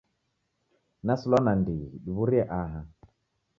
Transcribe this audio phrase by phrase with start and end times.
[1.05, 2.81] Nasilwa nandighi diw'urie aha.